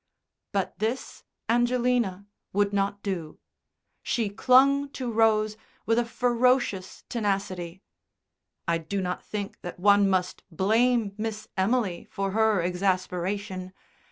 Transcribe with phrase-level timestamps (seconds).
[0.51, 3.37] But this Angelina would not do.
[4.01, 7.83] She clung to Rose with a ferocious tenacity.
[8.67, 13.73] I do not think that one must blame Miss Emily for her exasperation.